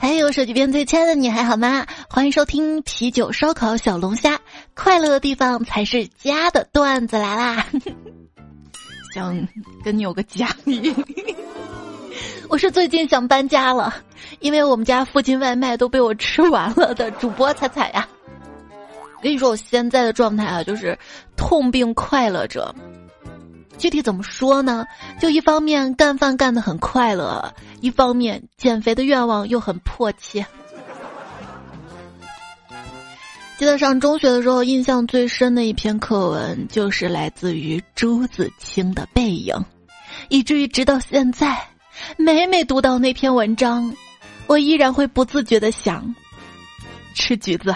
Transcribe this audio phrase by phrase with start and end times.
[0.00, 1.86] 还有手机边最亲爱的你还好吗？
[2.08, 4.40] 欢迎收听啤酒烧烤小龙虾，
[4.72, 7.66] 快乐的地方才是家的段子来啦！
[9.14, 9.46] 想
[9.84, 10.94] 跟你有个家里，
[12.48, 13.94] 我是最近想搬家了，
[14.40, 18.08] 因为我们家附近外卖都被我吃完了的主播彩彩呀。
[19.22, 20.98] 跟你说，我现在的状态啊，就是
[21.36, 22.74] 痛并快乐着。
[23.80, 24.86] 具体怎么说呢？
[25.18, 30.46] 就一方面干饭干得很快乐，一方面减肥的愿望又很迫切。
[33.56, 39.54] 记得上中学的时候，印象最深的一篇课文就是来自于朱自清的《背影》，
[40.28, 41.58] 以至于直到现在，
[42.18, 43.94] 每每读到那篇文章，
[44.46, 46.14] 我依然会不自觉的想
[47.14, 47.74] 吃橘子。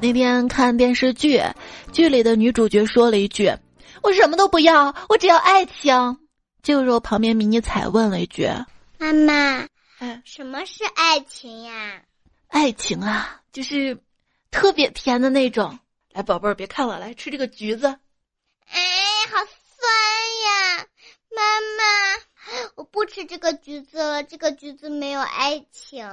[0.00, 1.42] 那天看电视剧。
[1.92, 3.52] 剧里的女主角说了一句
[4.02, 6.18] ：“我什么都不要，我只要爱情。”
[6.62, 8.48] 这个时候，旁边迷你彩问了一句
[8.98, 9.66] ：“妈妈，
[10.24, 12.02] 什么是爱情呀
[12.48, 13.98] ？”“爱情啊，就是
[14.50, 15.78] 特别甜的那种。”
[16.12, 17.86] 来，宝贝儿，别看了，来吃这个橘子。
[17.86, 18.80] 哎，
[19.30, 19.86] 好酸
[20.44, 20.86] 呀！
[21.36, 21.40] 妈
[21.78, 26.04] 妈，我不吃这个橘子了，这个橘子没有爱情。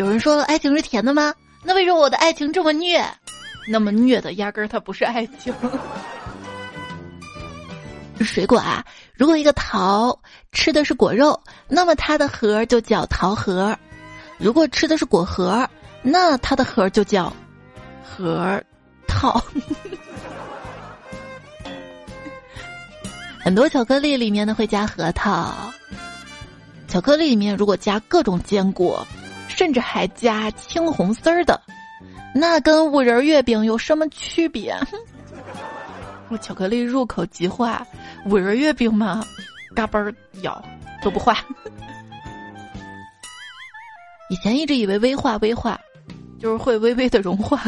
[0.00, 1.34] 有人说爱情是甜的吗？
[1.62, 3.04] 那为什么我的爱情这么虐？
[3.68, 5.52] 那么虐的压根儿它不是爱情。
[8.24, 10.18] 水果啊，如果一个桃
[10.52, 13.76] 吃的是果肉，那么它的核就叫桃核；
[14.38, 15.68] 如果吃的是果核，
[16.00, 17.30] 那它的核就叫
[18.02, 18.58] 核
[19.06, 19.38] 桃。
[23.44, 25.70] 很多巧克力里面呢会加核桃，
[26.88, 29.06] 巧克力里面如果加各种坚果。
[29.60, 31.60] 甚至还加青红丝儿的，
[32.34, 34.74] 那跟五仁月饼有什么区别？
[36.30, 37.86] 我巧克力入口即化，
[38.24, 39.22] 五仁月饼嘛，
[39.76, 40.64] 嘎嘣咬
[41.02, 41.36] 都不化。
[44.32, 45.78] 以前一直以为微化微化，
[46.40, 47.58] 就是会微微的融化。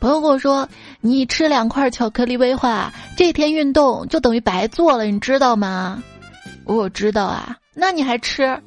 [0.00, 0.68] 朋友跟我说，
[1.00, 6.02] 你吃两块巧克力微化，这天运动就等于白做了，你知道吗？
[6.64, 8.60] 我知道啊，那你还吃？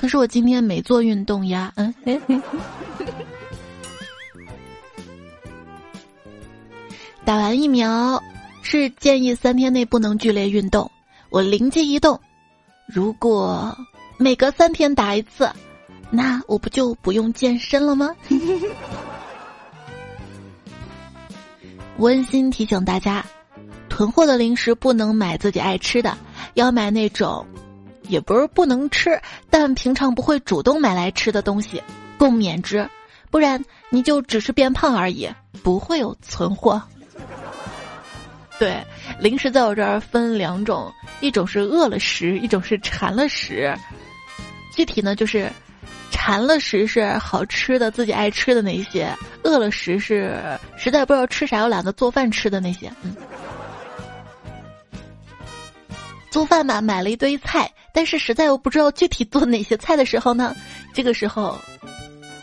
[0.00, 1.92] 可是我今天没做运动呀，嗯，
[7.24, 8.22] 打完疫苗
[8.62, 10.88] 是建议三天内不能剧烈运动。
[11.30, 12.20] 我灵机一动，
[12.86, 13.76] 如果
[14.18, 15.50] 每隔三天打一次，
[16.10, 18.14] 那我不就不用健身了吗？
[21.98, 23.26] 温馨提醒大家，
[23.88, 26.16] 囤货的零食不能买自己爱吃的，
[26.54, 27.44] 要买那种。
[28.08, 31.82] 也不是不能吃，但平常不会主动买来吃的东西，
[32.18, 32.88] 共勉之，
[33.30, 35.28] 不然你就只是变胖而已，
[35.62, 36.82] 不会有存货。
[38.58, 38.84] 对，
[39.20, 43.72] 零食在我这儿分两种，一种是饿了食，一种是馋了食。
[44.74, 45.48] 具体呢，就是
[46.10, 49.14] 馋了食是好吃的、自己爱吃的那些，
[49.44, 50.36] 饿了食是
[50.76, 52.90] 实在不知道吃啥又懒得做饭吃的那些。
[53.02, 53.14] 嗯。
[56.30, 60.54] 做饭嘛，买了一堆菜，但是实在又不知道具体做哪些菜的时候呢？
[60.92, 61.56] 这个时候，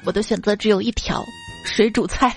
[0.05, 1.23] 我的选择只有一条：
[1.65, 2.35] 水煮菜，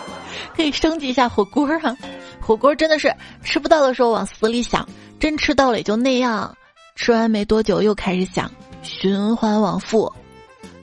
[0.54, 1.96] 可以升级一下火锅啊！
[2.40, 4.86] 火锅真的是吃不到的时候往死里想，
[5.18, 6.54] 真吃到了也就那样。
[6.96, 8.50] 吃完没多久又开始想，
[8.82, 10.12] 循环往复。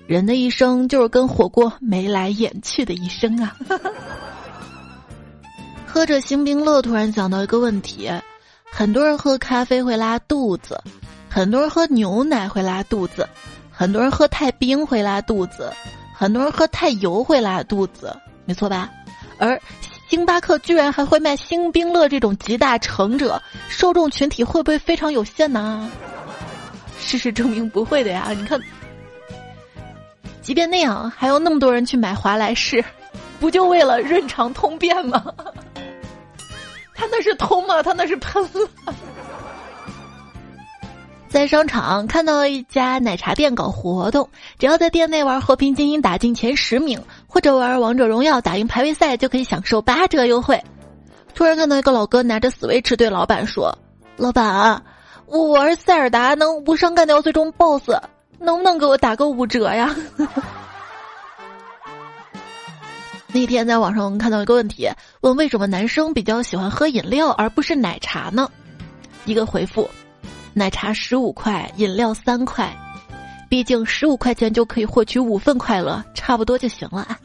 [0.08, 3.56] 人的一生就是跟火锅眉来眼去的一生啊！
[5.86, 8.10] 喝着星冰乐，突然想到一个问题。
[8.78, 10.80] 很多人喝咖啡会拉肚子，
[11.28, 13.28] 很多人喝牛奶会拉肚子，
[13.72, 15.74] 很多人喝太冰会拉肚子，
[16.14, 18.16] 很多人喝太油会拉肚子，
[18.46, 18.88] 没错吧？
[19.40, 19.60] 而
[20.08, 25.90] 星巴克居然还会卖星冰乐这种集大成者，受众群体会不会非常有限呢？
[27.00, 28.28] 事实证明不会的呀！
[28.30, 28.62] 你看，
[30.44, 32.86] 即便那样，还有那么多人去买华莱士，
[33.40, 35.34] 不就为了润肠通便吗？
[36.98, 37.82] 他那是通吗？
[37.84, 38.70] 他那是喷了。
[41.30, 44.28] 在商场看到一家奶茶店搞活动，
[44.58, 50.60] 只要在店内玩《和平精英》打进前十名，或者玩《王者荣耀》打赢排位赛，就可以享受八折优惠。
[51.36, 53.78] 突然看到一个老哥拿着 Switch 对老板说
[54.18, 54.82] ：“老板，
[55.28, 57.92] 我玩塞尔达能无伤干掉最终 BOSS，
[58.40, 59.96] 能不能给我打个五折呀？”
[63.34, 64.90] 那天在网上看到一个问题，
[65.22, 68.50] 问为什么男生比较喜欢喝饮料而不是奶茶呢？
[69.26, 69.90] 一个回复：
[70.54, 72.76] 奶茶十五块，饮料三块，
[73.50, 77.20] 毕竟十五块钱就可以获取五份快乐，差不多就行了啊。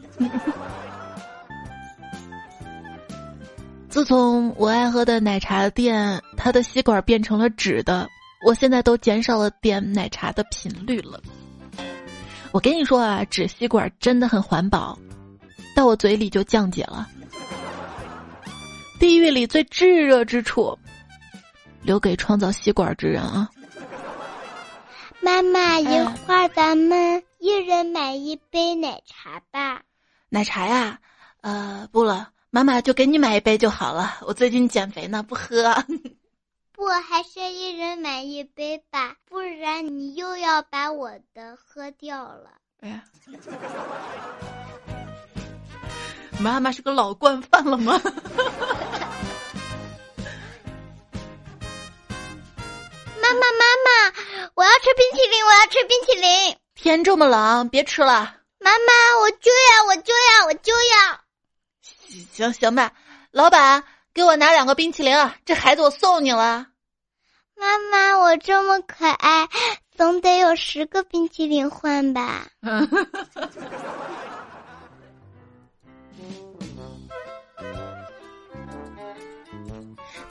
[3.89, 8.07] 自从我爱喝的奶茶店，它的吸管变成了纸的，
[8.45, 11.21] 我现在都减少了点奶茶的频率了。
[12.51, 14.97] 我跟你说啊，纸吸管真的很环保，
[15.75, 17.07] 到我嘴里就降解了。
[18.99, 20.77] 地狱里最炙热之处，
[21.81, 23.49] 留给创造吸管之人啊！
[25.19, 25.85] 妈妈，一
[26.25, 29.81] 会儿咱们一人买一杯奶茶吧。
[30.29, 30.99] 奶茶呀，
[31.41, 34.17] 呃，不了，妈妈就给你买一杯就好了。
[34.21, 35.73] 我最近减肥呢，不喝。
[36.71, 42.51] 不，还是一人买一杯吧，不然你又要把我的喝掉了。
[42.81, 43.03] 哎呀，
[46.43, 47.93] 妈妈是个老惯犯了吗？
[53.21, 54.11] 妈妈，妈妈，
[54.53, 56.57] 我要吃冰淇淋，我要吃冰淇淋。
[56.75, 58.35] 天这么冷，别吃了。
[58.59, 61.17] 妈妈，我就要，我就要，我就要。
[62.33, 62.91] 行行吧，
[63.31, 63.81] 老板，
[64.13, 65.37] 给我拿两个冰淇淋啊！
[65.45, 66.67] 这孩子我送你了。
[67.55, 69.47] 妈妈，我这么可爱，
[69.95, 72.47] 总得有十个冰淇淋换吧。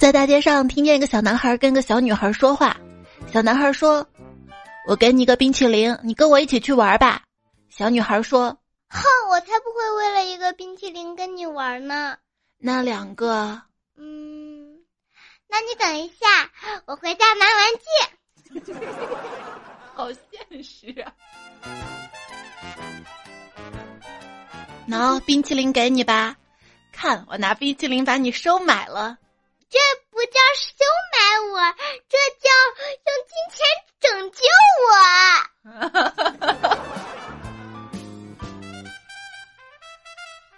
[0.02, 2.76] 在大街上听见一个小男孩跟个小女孩说话，
[3.32, 4.04] 小男孩说
[4.84, 7.22] ：“我给你个冰淇淋，你跟我一起去玩吧。”
[7.70, 8.48] 小女孩说
[8.90, 9.00] ：“哼，
[9.30, 12.16] 我才不会为了一个冰淇淋跟你玩呢。”
[12.58, 13.62] 那两个，
[13.96, 14.76] 嗯，
[15.48, 16.50] 那你等一下，
[16.86, 18.74] 我回家拿玩具。
[19.94, 21.14] 好现实啊！
[24.88, 26.34] 喏，冰淇淋给你吧，
[26.90, 29.16] 看我拿冰淇淋把你收买了。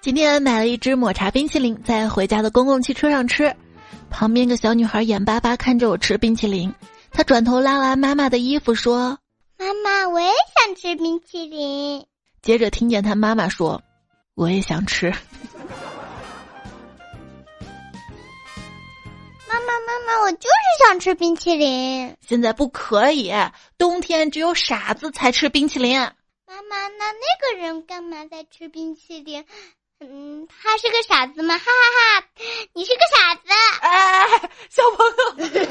[0.04, 3.56] 今天买了一只抹茶冰淇淋，在回家的公共汽车上吃。
[4.10, 6.70] 旁边个小女孩眼巴巴看着我吃冰淇淋，
[7.10, 9.18] 她转头拉完妈妈的衣服说
[9.56, 10.28] ：“妈妈，我也
[10.58, 12.04] 想吃冰淇淋。”
[12.42, 13.82] 接着听见她妈妈说
[14.36, 15.08] ：“我也想吃。”
[19.48, 22.14] 妈妈，妈妈，我就是想吃冰淇淋。
[22.20, 23.32] 现在不可以，
[23.78, 25.98] 冬天只有傻子才吃冰淇淋。
[25.98, 29.42] 妈妈，那那个人干嘛在吃冰淇淋？
[30.00, 31.56] 嗯，他是个傻子吗？
[31.56, 32.26] 哈哈哈！
[32.74, 33.42] 你是个傻子。
[33.80, 34.26] 哎，
[34.68, 35.06] 小朋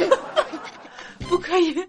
[0.10, 0.18] 友，
[1.28, 1.76] 不可以。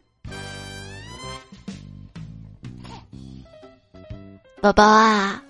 [4.60, 5.42] 宝宝啊，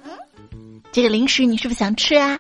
[0.92, 2.38] 这个零食你是不是想吃啊？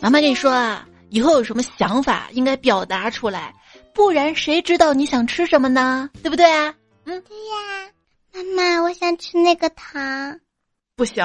[0.00, 0.86] 妈妈跟你说啊。
[1.08, 3.52] 以后有什么想法，应该表达出来，
[3.92, 6.08] 不然谁知道你想吃什么呢？
[6.22, 6.72] 对不对啊？
[7.04, 7.90] 嗯，对呀。
[8.32, 10.38] 妈妈，我想吃那个糖。
[10.94, 11.24] 不行。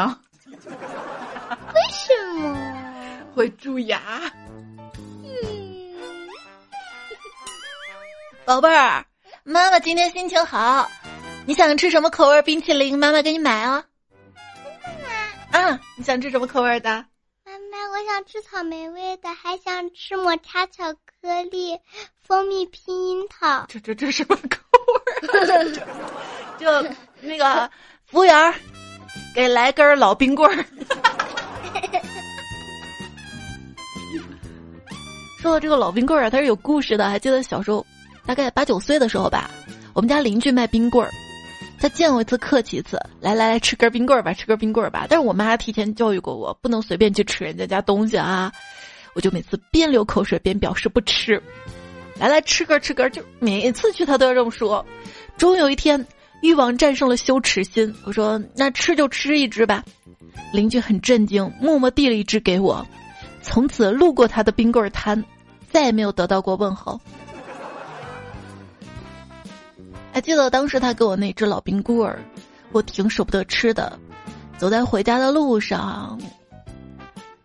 [1.73, 2.57] 为什么？
[3.35, 3.99] 会蛀牙。
[5.23, 6.29] 嗯。
[8.45, 9.05] 宝贝儿，
[9.43, 10.89] 妈妈今天心情好，
[11.45, 12.97] 你想吃什么口味冰淇淋？
[12.97, 13.83] 妈妈给你买哦。
[15.51, 15.69] 妈妈。
[15.71, 17.05] 嗯，你想吃什么口味的？
[17.45, 21.79] 妈妈我想吃草莓味的，还想吃抹茶巧克力、
[22.23, 23.65] 蜂蜜拼樱桃。
[23.67, 24.59] 这这这什么口
[24.91, 25.73] 味？
[26.57, 26.65] 就
[27.21, 27.69] 那个
[28.05, 28.53] 服务员，
[29.33, 30.65] 给来根老冰棍儿。
[35.45, 37.07] 说到这个老冰棍儿啊，它是有故事的。
[37.07, 37.85] 还记得小时候，
[38.25, 39.51] 大概八九岁的时候吧，
[39.93, 41.11] 我们家邻居卖冰棍儿。
[41.79, 45.05] 他见我一次客气一次，来来来，吃根冰棍儿吧，吃根冰棍儿吧。
[45.07, 48.51] 但是我妈提前教育过我，不能随便去吃人家家东西啊。
[49.13, 51.39] 我就每次边流口水边表示不吃。
[52.17, 54.83] 来来，吃根吃根，就每次去他都要这么说。
[55.37, 56.03] 终有一天，
[56.41, 59.83] 欲望战胜了羞耻心，我说那吃就吃一只吧。
[60.51, 62.83] 邻居很震惊，默默递了一只给我。
[63.43, 65.23] 从此路过他的冰棍摊，
[65.75, 66.97] 再也没有得到过问候。
[70.13, 72.17] 还记得当时他给我那只老冰棍儿，
[72.71, 73.99] 我挺舍不得吃的。
[74.57, 76.17] 走在回家的路上，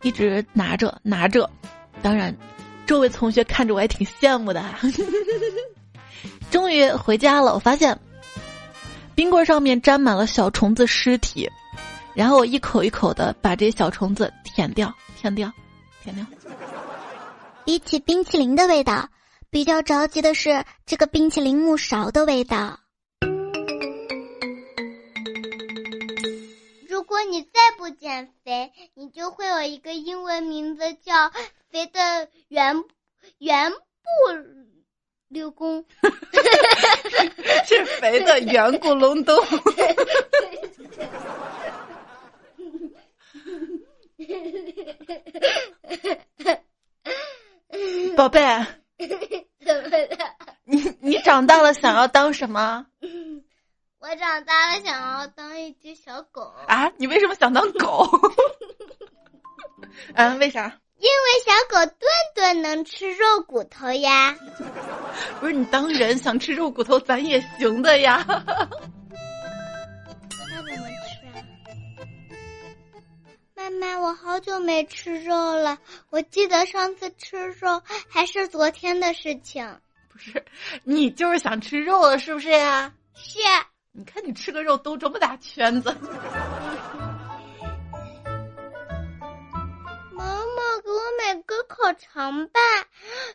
[0.03, 1.51] 一直拿着拿着。
[2.03, 2.33] 当然，
[2.87, 4.65] 周围同学看着我还挺羡慕的。
[6.53, 7.99] 终于回家了，我发现
[9.17, 11.51] 冰棍上面沾满了小虫子尸体，
[12.15, 15.53] 然后我一口一口的把这些小虫子舔掉，舔掉，
[16.05, 16.25] 舔掉。
[17.65, 19.09] 比起冰淇淋的味道。
[19.53, 22.79] 比较着急的是这个冰淇淋木勺的味道。
[26.89, 31.33] 如果你再不减肥，你就会有一个英文名字叫
[31.69, 32.85] “肥的圆
[33.39, 33.79] 圆不
[35.27, 35.85] 溜工”，
[37.67, 39.37] 是肥的圆咕隆咚。
[48.17, 48.41] 宝贝，
[49.65, 50.37] 怎么了？
[50.65, 52.87] 你你长大了想要当什么
[54.01, 56.91] 我长大了想要当一只小狗，啊？
[56.97, 58.09] 你为什么想当狗？
[60.15, 60.79] 嗯，为啥？
[60.99, 64.37] 因为小狗顿顿能吃肉骨头呀。
[65.41, 68.25] 不是你当人想吃肉骨头，咱也行的呀。
[73.61, 75.79] 妈妈，我好久没吃肉了。
[76.09, 79.79] 我记得上次吃肉还是昨天的事情。
[80.09, 80.43] 不是，
[80.83, 82.91] 你就是想吃肉了，是不是呀？
[83.15, 83.39] 是，
[83.93, 85.95] 你看你吃个肉兜这么大圈子。
[90.11, 92.61] 妈妈给我买个烤肠吧，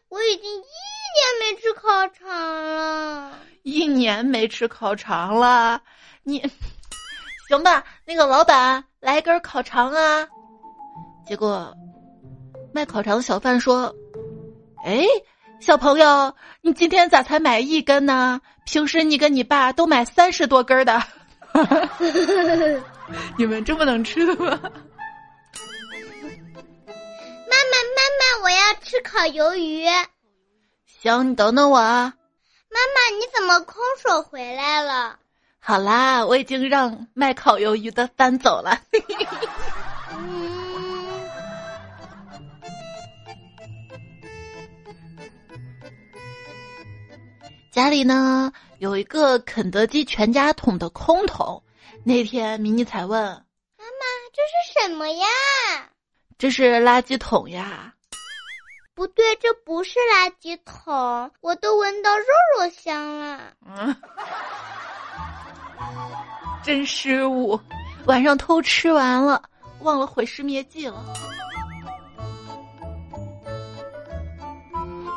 [0.10, 2.27] 我已经一年没吃烤肠
[2.65, 3.38] 了。
[3.62, 5.79] 一年没吃烤肠了，
[6.24, 6.44] 你
[7.48, 7.84] 行吧？
[8.06, 10.28] 那个老板来根烤肠啊。
[11.25, 11.74] 结果
[12.74, 13.94] 卖烤肠的小贩说
[14.86, 15.06] ：“哎，
[15.60, 18.42] 小朋友，你今天咋才买一根呢？
[18.66, 21.02] 平时你跟你爸都买三十多根的。
[23.38, 24.60] 你们这么能吃的吗？
[27.48, 29.86] 妈妈，妈妈，我要吃烤鱿鱼。
[30.86, 32.14] 行，你等等我啊。
[32.72, 35.20] 妈妈，你怎么空手回来了？
[35.67, 38.79] 好啦，我已经让卖烤鱿鱼的搬走了。
[40.12, 41.27] 嗯，
[47.74, 51.63] 家里呢有一个肯德基全家桶的空桶。
[52.03, 55.25] 那天迷你才问妈妈，这是什么呀
[56.38, 57.95] ？：“这是垃圾桶呀？”
[58.93, 62.25] 不对，这不是垃圾桶，我都闻到肉
[62.60, 63.53] 肉香了。
[63.65, 63.95] 嗯，
[66.63, 67.60] 真失误，
[68.05, 69.41] 晚上偷吃完了，
[69.82, 71.03] 忘了毁尸灭迹了。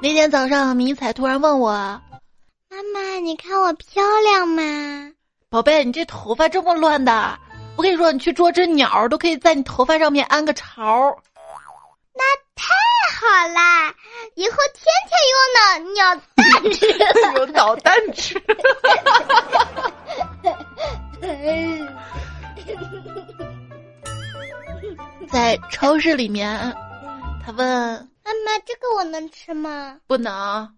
[0.01, 2.03] 那天早上，迷彩突然问我妈
[2.95, 4.63] 妈，你看我漂亮吗
[5.51, 7.39] ？：“宝贝，你这头发这么乱的，
[7.77, 11.17] 我跟你说，你去捉只鸟，都可以在你头发上面安个巢。
[12.15, 12.23] 那
[12.55, 12.75] 太
[13.15, 13.93] 好啦，
[14.35, 16.87] 以后天天用脑鸟蛋吃。
[17.39, 18.41] 有导弹吃。
[25.31, 26.73] 在超市里面，
[27.45, 27.67] 他问
[28.25, 29.99] 妈妈，这个我能吃吗？
[30.07, 30.73] 不能，妈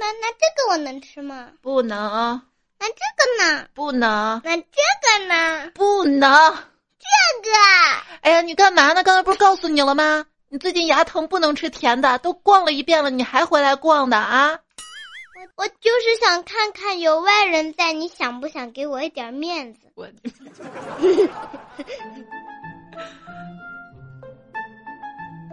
[0.00, 1.48] 妈，那这个我能吃吗？
[1.60, 2.40] 不能，
[2.78, 3.66] 那这个呢？
[3.74, 4.62] 不能，那这
[5.02, 5.70] 个呢？
[5.74, 6.56] 不能。
[7.00, 7.06] 这
[7.48, 9.02] 个啊哎呀，你干嘛呢？
[9.02, 10.26] 刚才不是告诉你了吗？
[10.48, 12.18] 你最近牙疼，不能吃甜的。
[12.18, 14.58] 都逛了一遍了，你还回来逛的啊？
[15.56, 19.80] 我就是想看看有外人在，你想不想给我一点面子？
[19.94, 20.06] 我，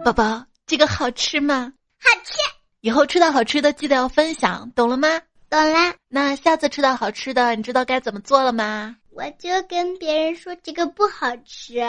[0.04, 1.72] 宝宝，这个好吃吗？
[1.98, 2.34] 好吃，
[2.80, 5.20] 以后吃到好吃的记得要分享，懂了吗？
[5.48, 5.94] 懂啦。
[6.08, 8.96] 那下次吃到好吃的，你知道该怎么做了吗？
[9.10, 11.80] 我就跟别人说这个不好吃。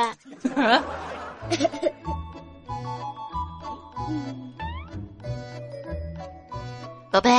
[7.12, 7.30] 宝贝，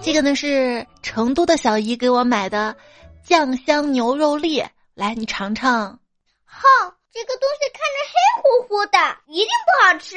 [0.00, 2.74] 这个呢是成都的小姨给我买的
[3.22, 4.64] 酱香牛肉粒，
[4.94, 5.98] 来你尝尝。
[6.44, 6.66] 哼，
[7.12, 10.16] 这个东西看着黑乎乎的，一定不好吃。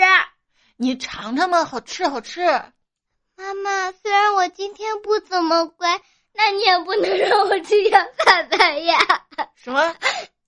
[0.77, 2.45] 你尝尝嘛，好吃好吃。
[3.35, 5.99] 妈妈，虽然我今天不怎么乖，
[6.33, 8.97] 那你也不能让我吃羊粑粑呀。
[9.55, 9.93] 什么？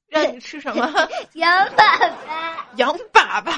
[0.08, 0.90] 让你吃什么？
[1.34, 2.56] 羊粑粑。
[2.78, 3.52] 羊粑粑。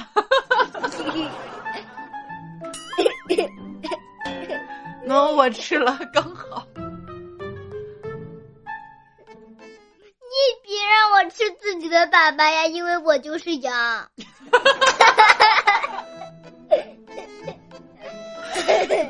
[5.07, 6.65] 喏、我吃了，刚好。
[10.35, 14.09] 你别让我吃自己的粑粑呀，因为我就是羊。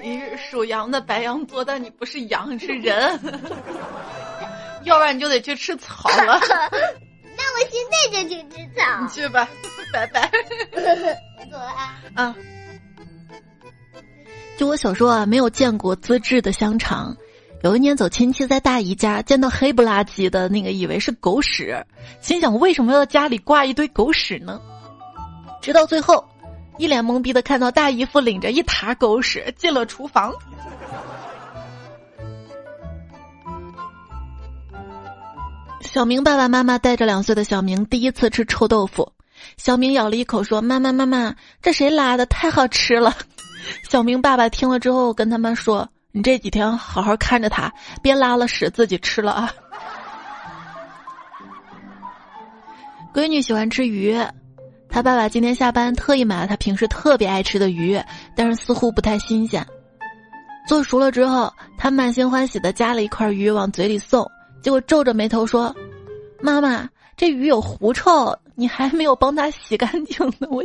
[0.01, 3.19] 你是属羊的白羊座，但你不是羊，你是人。
[4.83, 6.39] 要不然你就得去吃草了。
[7.37, 9.07] 那我现在就去吃草你。
[9.07, 9.47] 去吧，
[9.91, 10.29] 拜拜。
[10.73, 11.95] 我走啊！
[12.15, 12.35] 啊。
[14.57, 17.15] 就我小时候啊，没有见过自制的香肠。
[17.61, 21.85] 有一年走亲戚，在大姨家见到黑不拉几的那个，以为是狗屎，
[22.21, 24.61] 心想为什么要家里挂一堆狗屎呢？
[25.61, 26.23] 直到最后，
[26.77, 30.31] 一脸懵逼的看到大姨夫领着一沓狗屎进了厨房。
[35.81, 39.11] 小明爸爸妈妈带着两岁的小明第一次吃臭豆腐，
[39.57, 42.25] 小明咬了一口说：“妈妈妈妈，这谁拉的？
[42.25, 43.15] 太好吃了。”
[43.89, 49.51] 小明爸爸听了之后跟他们说：“你这几天好好看着他，别拉了屎自己吃了啊。”
[53.13, 54.17] 闺女喜欢吃鱼，
[54.89, 57.97] 他爸爸今天下班特意买了他平时特别爱吃的鱼，
[58.35, 59.65] 但是似乎不太新鲜。
[60.67, 64.29] 做熟了之后，他满心欢喜的夹了一块鱼往嘴里送，
[64.61, 65.73] 结果皱着眉头说
[66.41, 70.63] ：“妈妈，这鱼有狐臭，你还没有帮他洗干净呢。”我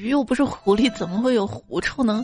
[0.00, 2.22] 鱼又不是狐狸，怎么会有狐臭呢？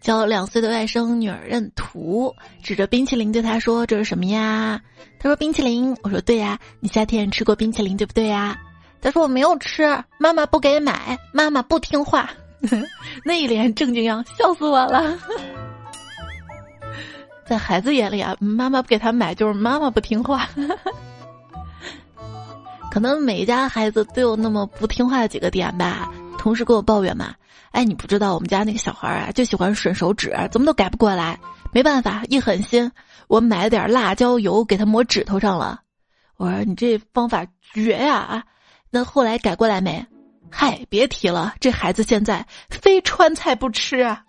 [0.00, 2.32] 教两岁的外甥女儿认图，
[2.62, 4.80] 指着冰淇淋对他说：“这是什么呀？”
[5.18, 8.56] 他说：“冰淇淋。”我说：“对呀，你夏天吃过冰淇淋对不对呀？”
[9.02, 9.82] 他说：“我没有吃，
[10.18, 12.30] 妈妈不给买，妈妈不听话。
[13.24, 15.18] ”那一脸正经样，笑死我了。
[17.44, 20.48] 在孩子眼里啊，妈妈不给他买就是妈妈不听话。
[22.96, 26.10] 可能每一家孩子都有那么不听话的几个点吧。
[26.38, 27.34] 同事跟我抱怨嘛。
[27.72, 31.38] 哎，你不知道我们家那个小孩啊，就喜欢吮手指，怎么都改不过来。
[31.74, 32.90] 没办法，一狠心，
[33.28, 35.78] 我买了点辣椒油给他抹指头上了。
[36.38, 38.42] 我说你这方法绝呀啊！
[38.88, 40.02] 那后来改过来没？
[40.50, 44.24] 嗨，别提了，这孩子现在非川菜不吃啊。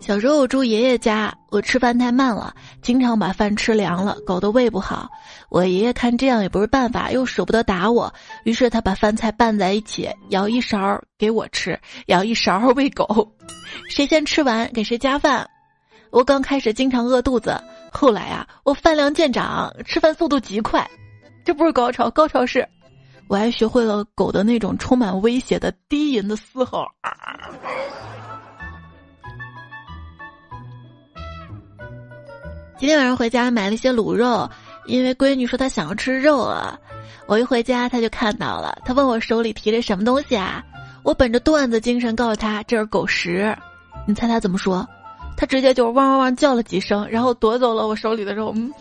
[0.00, 2.52] 小时候我住爷爷家，我吃饭太慢了，
[2.82, 5.08] 经常把饭吃凉了，搞得胃不好。
[5.50, 8.12] 我爷爷看这样也不是办法，又舍不得打我，
[8.44, 13.30] 于是他把饭菜拌在一起，舀一勺给我吃，舀一勺喂狗，
[13.88, 15.48] 谁先吃完给谁加饭。
[16.10, 20.88] 我刚开始经常饿肚子，后来啊，我饭量见长，吃饭速度极快。
[21.44, 22.66] 这不是高潮，高潮是，
[23.28, 26.86] 我还学会了狗的那种充满威胁的低吟的嘶吼。
[32.80, 34.48] 今天晚上回家买了一些卤肉，
[34.86, 36.78] 因为闺女说她想要吃肉啊。
[37.26, 40.64] 我一回家，她就看到了，她问我手里提着什么东西啊？
[41.02, 43.54] 我本着段子精神告诉她这是狗食。
[44.08, 44.88] 你猜她怎么说？
[45.36, 48.50] 她直接就汪汪汪叫了几声，然后夺走了我手里的肉。
[48.56, 48.72] 嗯，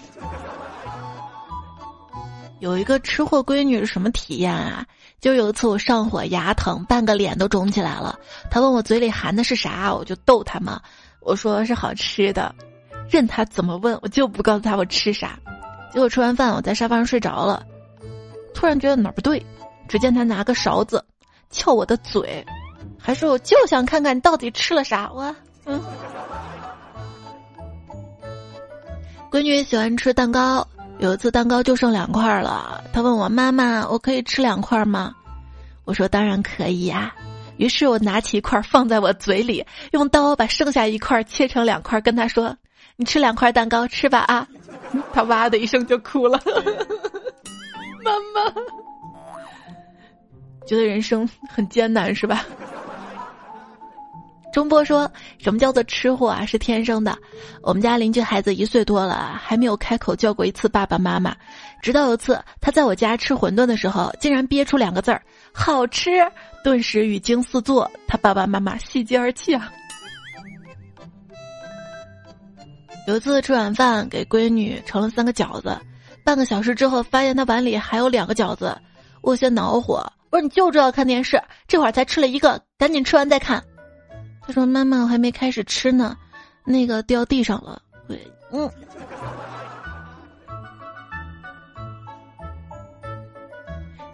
[2.59, 4.85] 有一个吃货闺女是什么体验啊？
[5.19, 8.17] 就有一次我上火牙疼，半个脸都肿起来了。
[8.49, 10.79] 她问我嘴里含的是啥，我就逗她嘛，
[11.19, 12.55] 我说是好吃的。
[13.09, 15.39] 任他怎么问，我就不告诉他我吃啥。
[15.91, 17.65] 结果吃完饭，我在沙发上睡着了，
[18.53, 19.43] 突然觉得哪儿不对。
[19.87, 21.03] 只见他拿个勺子
[21.49, 22.45] 撬我的嘴，
[22.99, 25.09] 还说我就想看看你到底吃了啥。
[25.11, 25.81] 我嗯，
[29.31, 30.67] 闺女喜欢吃蛋糕，
[30.99, 35.15] 有一次蛋糕就剩两块了，她问我妈妈，我可以吃两块吗？
[35.85, 37.11] 我说当然可以呀。
[37.57, 42.55] 于是我拿起一块放在我嘴里，用刀把剩下一块切成两块，跟她说。
[42.99, 44.45] 你吃两块蛋糕，吃吧啊！
[45.13, 46.37] 他哇的一声就哭了。
[48.03, 48.51] 妈妈，
[50.67, 52.45] 觉得人生很艰难是吧？
[54.51, 56.45] 钟波说什么叫做吃货啊？
[56.45, 57.17] 是天生的。
[57.61, 61.33] 我们家邻居孩子一岁多了，还没有开口叫过一次爸爸妈妈。
[61.81, 65.21] 直到有次他在我家吃馄饨的时候，竟然憋出两个字儿
[65.55, 66.11] “好吃”，
[66.65, 67.89] 顿时语惊四座。
[68.09, 69.71] 他爸爸妈妈喜极而泣啊。
[73.07, 75.75] 有一次吃晚饭，给闺女盛了三个饺子，
[76.23, 78.77] 半个小时之后发现她碗里还有两个饺子，
[79.21, 79.95] 我先恼火，
[80.29, 83.63] 我说你就知道看电视，这会儿才吃了一个，赶紧吃完再看。
[84.45, 86.15] 她说妈妈，我还没开始吃呢，
[86.63, 87.81] 那个掉地上了。
[88.51, 88.69] 嗯。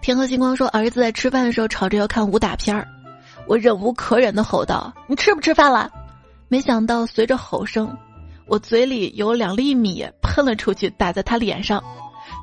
[0.02, 2.88] 天河星光说儿子在吃饭的时候吵着要看武打片儿，
[3.48, 5.92] 我忍无可忍的吼道：“你吃不吃饭了？”
[6.48, 7.98] 没想到随着吼声。
[8.48, 11.84] 我嘴里有两粒米喷了出去，打在他脸上。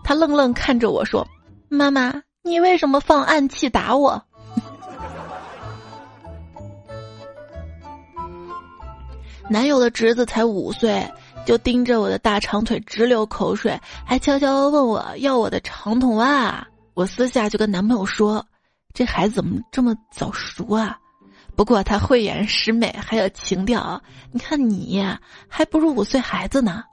[0.04, 1.26] 他愣愣看着我说
[1.70, 4.22] ：“妈妈，你为什么放暗器打我？”
[9.48, 11.08] 男友的侄子才五岁，
[11.46, 16.66] 就盯着我的大长腿直流口水，还悄悄问我要我的长筒袜。
[16.94, 18.44] 我私下就跟男朋友说
[18.92, 20.98] ：“这孩子怎么这么早熟啊？”
[21.54, 24.02] 不过他慧眼识美，还有情调。
[24.30, 25.06] 你看你
[25.48, 26.84] 还不如五岁孩子呢。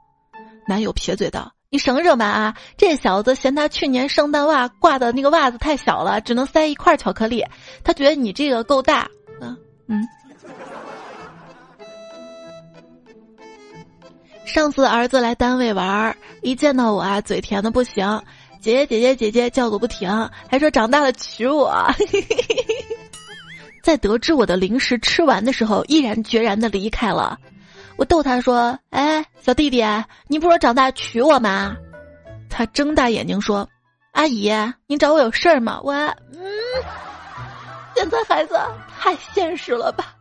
[0.68, 2.58] 男友撇嘴道：“你省省吧啊！
[2.78, 7.44] 这小子嫌他去年圣诞袜挂的那个袜子太小了，只能塞一块巧克力。
[7.84, 9.10] 他觉得你这个够大。”
[9.42, 10.08] 嗯嗯。
[14.46, 18.22] 上次儿子来单位玩，一见到我啊，嘴甜的不行，
[18.62, 20.10] 姐姐姐姐姐姐叫个不停，
[20.50, 21.72] 还说长大了娶我。
[23.82, 27.38] 在得知我的零食吃完的时候，毅然决然的离开了。
[27.98, 29.84] 我逗他说：“哎，小弟弟，
[30.28, 31.76] 你不说长大娶我吗？”
[32.50, 33.68] 他睁大眼睛说
[34.14, 34.52] ：“阿姨，
[34.88, 36.42] 您找我有事儿吗？”我，嗯，
[37.96, 38.58] 现在孩子
[39.00, 40.16] 太现实了吧？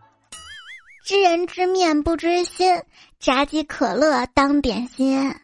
[1.05, 2.83] 知人知面不知心，
[3.19, 5.35] 炸鸡可乐当点心。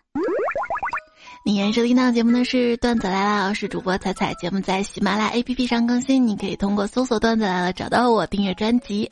[1.46, 4.32] 你现在收听到的节目呢是段子来了，我是主播彩彩。
[4.32, 9.10] 节目在喜马拉雅 APP 上更新，你可以通过搜索“段子来了”找到我，订阅专辑。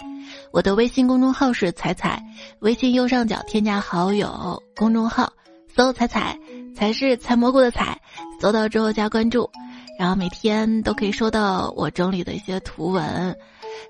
[0.50, 2.24] 我的微信公众号是彩彩，
[2.60, 5.30] 微信右上角添加好友，公众号
[5.76, 6.38] 搜“彩彩”，
[6.74, 8.00] 才是采蘑菇的采，
[8.40, 9.50] 搜到之后加关注，
[9.98, 13.36] 然后每天都可以收到我整理的一些图文。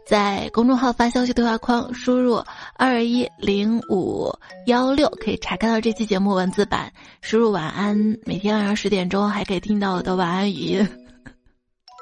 [0.04, 2.42] 在公众号发消息对话框输入
[2.76, 4.32] 二一零五
[4.66, 6.92] 幺六，可以查看到这期节目文字版。
[7.20, 10.88] 输入晚安，每天晚上十点钟还可以听到我的晚安语音。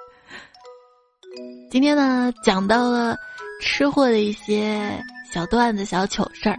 [1.71, 3.17] 今天呢，讲到了
[3.61, 5.01] 吃货的一些
[5.33, 6.57] 小段子、小糗事儿。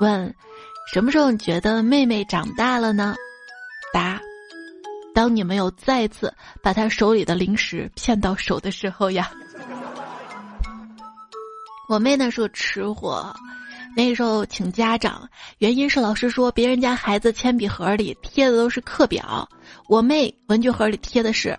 [0.00, 0.34] 问：
[0.92, 3.14] 什么时候你觉得妹妹长大了呢？
[3.92, 4.20] 答：
[5.14, 6.30] 当你没有再次
[6.62, 9.30] 把她手里的零食骗到手的时候呀。
[11.88, 13.34] 我妹那是个吃货，
[13.96, 19.48] 那时候请家长，原因是老师说别人家孩子铅笔盒里贴的都是课表，
[19.88, 21.56] 我妹文具盒里贴的是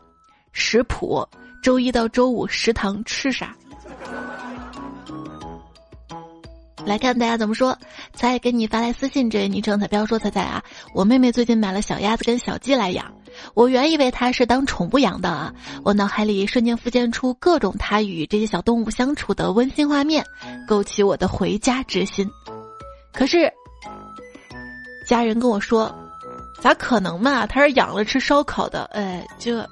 [0.52, 1.26] 食谱，
[1.64, 3.56] 周一到周五食堂吃啥。
[6.86, 7.78] 来看大家怎么说，
[8.14, 10.64] 才给你发来私信，这位昵称彩彪说彩彩啊，
[10.94, 13.14] 我妹妹最近买了小鸭子跟小鸡来养。
[13.54, 20.26] 我原以为它是当宠物养的啊，我脑海里瞬间浮现出各种它与这些小动物相处的温馨画面，
[20.68, 22.30] 勾起我的回家之心。
[23.14, 23.52] 可是，
[25.08, 25.94] 家人跟我说，
[26.62, 27.48] 咋可能嘛？
[27.48, 28.84] 它是养了吃烧烤的。
[28.94, 29.68] 哎，这，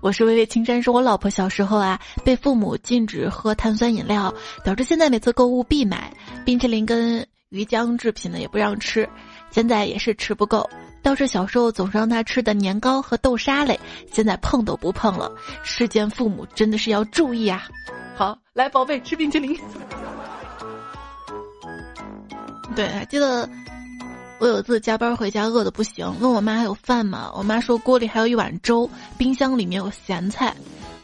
[0.00, 6.12] 我是微微青山，说我老婆小时候啊，被父母禁止喝碳酸饮料，导致现在每次购物必买
[6.44, 9.08] 冰淇淋跟鱼浆制品呢，也不让吃。
[9.54, 10.68] 现在也是吃不够，
[11.00, 13.78] 倒是小时候总是让他吃的年糕和豆沙类，
[14.10, 15.30] 现在碰都不碰了。
[15.62, 17.68] 世间父母真的是要注意啊！
[18.16, 19.56] 好，来宝贝吃冰淇淋。
[22.74, 23.48] 对，还记得
[24.40, 27.30] 我有一次加班回家饿的不行，问我妈还有饭吗？
[27.36, 30.52] 我妈说锅里还有一碗粥，冰箱里面有咸菜。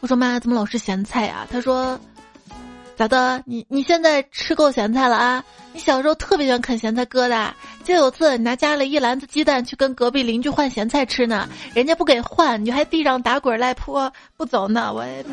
[0.01, 1.47] 我说妈，怎么老是咸菜啊？
[1.49, 1.97] 她说。
[2.97, 3.43] 咋的？
[3.47, 5.43] 你你现在吃够咸菜了啊？
[5.73, 7.51] 你小时候特别喜欢啃咸菜疙瘩，
[7.85, 14.93] 就有次拿家里一篮子鸡蛋去跟隔壁邻居换咸菜吃呢，人家不给换，你还地上打滚赖泼不走呢。
[14.95, 15.25] 我也，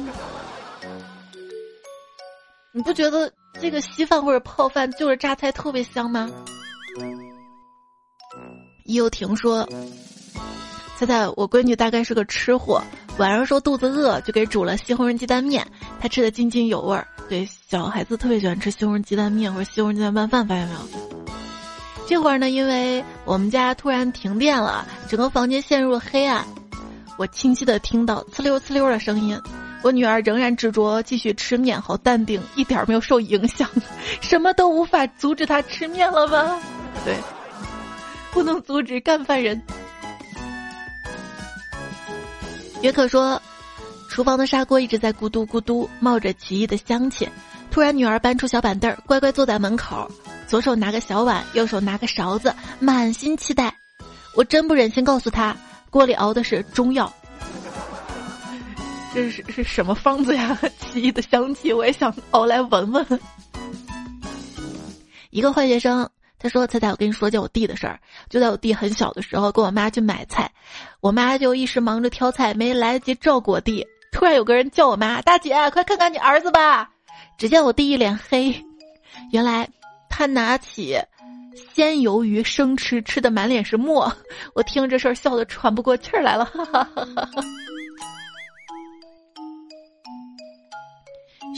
[2.73, 3.31] 你不觉得
[3.61, 6.29] 这个稀饭或者泡饭就是榨菜特别香吗？
[8.85, 9.67] 又婷说，
[10.97, 12.81] 猜猜我闺女大概是个吃货，
[13.17, 15.67] 晚上说肚子饿就给煮了西红柿鸡蛋面，
[15.99, 17.05] 她吃的津津有味儿。
[17.29, 21.06] 对，小孩子特别喜欢吃西红柿鸡蛋面或者西红柿鸡蛋拌饭，发现没有？
[22.07, 26.43] 这会儿呢，因为我们家突然停电了，整个房间陷入了黑暗。
[27.17, 29.39] 我清晰的听到呲溜呲溜的声音。
[29.83, 33.69] 我女儿仍然执着继续吃面，好淡定，一点没有受影响，
[34.21, 36.59] 什么都无法阻止她吃面了吧？
[37.03, 37.17] 对，
[38.31, 39.61] 不能阻止干饭人。
[42.81, 43.41] 约克说。
[44.09, 47.29] 厨房的砂锅一直在咕嘟咕嘟冒着奇异的香气，
[47.77, 50.09] 突然女儿搬出小板凳儿，乖乖坐在门口，
[50.47, 53.71] 左手拿个小碗，右手拿个勺子，满心期待。
[54.33, 55.55] 我真不忍心告诉她，
[55.91, 57.13] 锅里熬的是中药。
[59.13, 60.57] 这是是什么方子呀？
[60.79, 63.19] 奇异的香气，我也想熬来闻闻。
[65.29, 66.09] 一个坏学生，
[66.39, 67.99] 他说：“彩彩，我跟你说件我弟的事儿。
[68.27, 70.51] 就在我弟很小的时候，跟我妈去买菜，
[70.99, 76.89] 我妈就一时忙着挑菜，没来得及照顾我弟。”突然有个人叫我妈大姐，快看看你儿子吧！
[77.37, 78.65] 只见我弟一脸黑，
[79.31, 79.69] 原来
[80.09, 80.97] 他拿起
[81.71, 84.11] 鲜鱿鱼生吃，吃的满脸是沫。
[84.55, 86.45] 我听这事儿笑得喘不过气儿来了。
[86.45, 87.31] 哈哈哈哈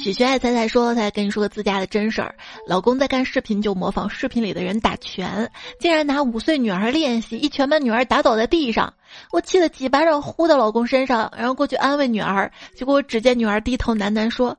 [0.03, 2.35] 许许爱彩彩说：“才跟你说个自家的真事儿，
[2.67, 8.93] 老公在看视频就模仿视频里的人打拳，竟然拿五岁女儿练习，一拳把女儿打倒在地上。
[9.31, 14.57] 我气得几巴掌呼到老公身上，然后过去安慰女儿，结果只见女儿低头喃喃说：‘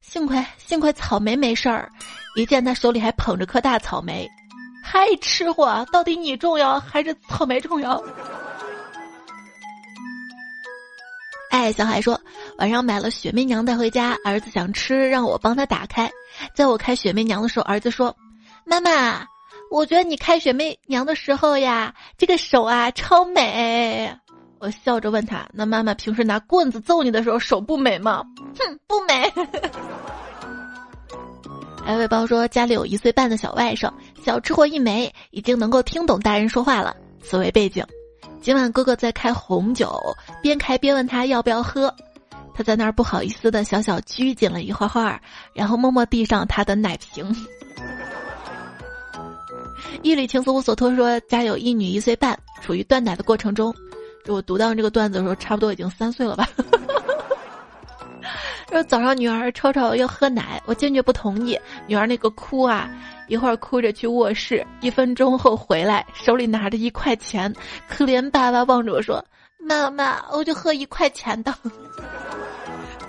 [0.00, 1.88] 幸亏幸亏草莓没事儿。’
[2.36, 4.28] 一见他手里还捧着颗大草莓，
[4.84, 8.00] 嗨，吃货，到底你重要还是草莓重要？”
[11.50, 12.20] 哎，小海说，
[12.58, 16.08] 晚上买了雪媚娘带回家，儿子想吃，让我帮他打开。
[16.54, 18.16] 在我开雪媚娘的时候，儿子说
[18.64, 19.26] ：“妈妈，
[19.72, 24.16] 我觉得你开雪媚娘的时候呀，这个手啊超美。”
[24.60, 28.22] 我笑着问他：“那妈妈平时拿棍子揍你的时候，手不美吗？”
[28.58, 29.22] 哼，不美。
[31.86, 33.90] 艾卫包说，家里有一岁半的小外甥，
[34.22, 36.94] 小吃货一枚，已经能够听懂大人说话了。
[37.22, 37.82] 此为背景。
[38.42, 39.98] 今晚哥哥在开红酒，
[40.42, 41.92] 边开边问他要不要喝。
[42.52, 45.18] 他在那儿不好意思的小小拘谨了一会儿会儿，
[45.54, 47.34] 然后默默递上他的奶瓶。
[50.02, 53.74] 一缕情丝无所托说，家有一女一岁半，处于断奶的过程中。
[54.30, 56.48] 我读到这个段子的时候，差不多已经三岁了吧。
[58.70, 61.58] 说早上女儿吵吵要喝奶，我坚决不同意。
[61.88, 62.88] 女儿那个哭啊，
[63.26, 67.52] 一会儿哭着去卧室，一分钟后回来，手里拿着一块钱，
[67.88, 69.24] 可怜巴巴望着我说
[69.58, 71.52] ：“妈妈，我就喝一块钱的。”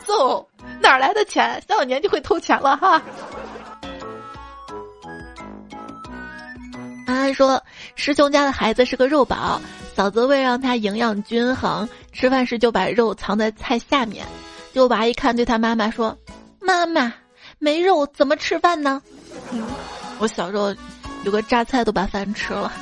[0.03, 0.43] 揍！
[0.81, 1.61] 哪来的钱？
[1.67, 2.99] 小年纪会偷钱了哈。
[7.05, 7.61] 安安说，
[7.93, 9.61] 师兄家的孩子是个肉宝，
[10.01, 14.25] 嫂子为让他营养均衡，吃饭时就把肉藏在菜下面。
[14.73, 16.17] 就娃一看，对他妈妈说
[16.59, 17.13] ：“妈妈，
[17.59, 18.99] 没肉怎么吃饭呢？”
[20.17, 20.75] 我小时候
[21.23, 22.73] 有个榨菜都把饭吃了。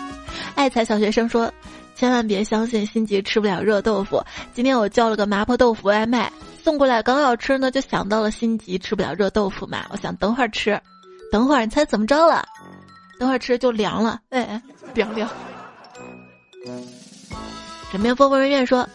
[0.55, 1.51] 爱财小学生说
[1.93, 4.23] ：“千万别相信心急吃不了热豆腐。”
[4.55, 6.31] 今天我叫了个麻婆豆腐外卖，
[6.63, 9.85] 送过来刚要吃呢，就想到了心急吃不了热豆腐嘛。
[9.91, 10.79] 我想等会儿吃，
[11.33, 12.45] 等会儿你猜怎么着了？
[13.19, 14.61] 等会儿吃就凉了，哎哎，
[14.93, 15.29] 凉凉。
[17.91, 18.87] 枕边风风人院说：“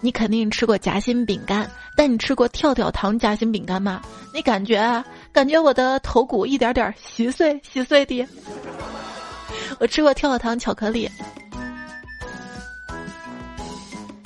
[0.00, 4.02] 你肯定吃过夹心饼干。”但你吃过跳跳糖夹心饼干吗？
[4.34, 5.02] 你感觉啊？
[5.32, 8.26] 感觉我的头骨一点点稀碎稀碎的。
[9.78, 11.10] 我吃过跳跳糖巧克力。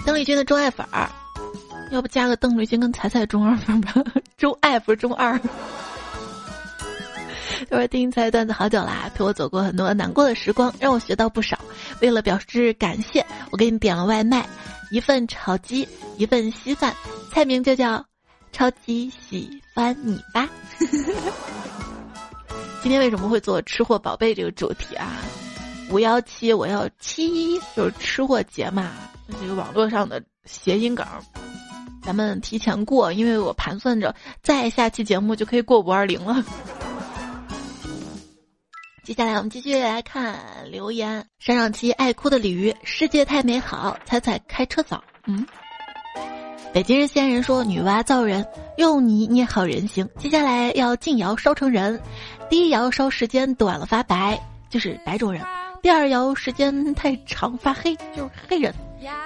[0.05, 1.09] 邓丽君的钟爱粉儿，
[1.93, 3.95] 要不加个邓丽君跟彩彩中二粉吧？
[4.37, 5.39] 钟爱不是钟二。
[7.69, 11.59] 这位听才段子好久啦，陪我走过很多难过的时光，让我学到不少。
[12.01, 14.49] 为了表示感谢，我给你点了外卖。
[14.91, 16.93] 一份炒鸡，一份稀饭，
[17.31, 18.05] 菜名就叫
[18.51, 20.49] “超级喜欢你吧”。
[22.83, 25.19] 今天为什么会做吃货宝贝这个主题啊？
[25.91, 28.91] 五幺七我要七一，就是吃货节嘛，
[29.41, 31.07] 这个网络上的谐音梗，
[32.03, 36.43] 咱们提前过，因为我盘算着再下期节目就可以过五二零了。
[39.11, 40.39] 接下来我们继续来看
[40.71, 41.27] 留言。
[41.41, 45.03] 上上期爱哭的鲤鱼，世界太美好，彩彩开车早。
[45.27, 45.45] 嗯，
[46.73, 48.47] 北京人仙人说女娲造人，
[48.77, 50.09] 用泥捏好人形。
[50.17, 52.01] 接下来要进窑烧成人，
[52.49, 55.43] 第一窑烧时间短了发白，就是白种人；
[55.83, 58.73] 第二窑时间太长发黑，就是黑人；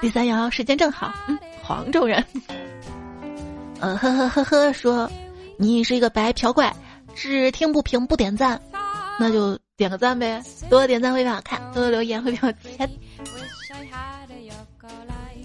[0.01, 2.25] 第三窑时间正好，嗯，黄种人。
[3.81, 5.11] 呃呵呵呵呵，说
[5.59, 6.75] 你是一个白嫖怪，
[7.15, 8.59] 只听不评不点赞，
[9.21, 9.59] 那就。
[9.77, 12.89] 点个赞呗，多多点赞会变好看，多多留言会变好甜。